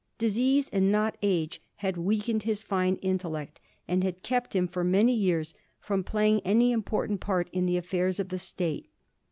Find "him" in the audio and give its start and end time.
4.55-4.67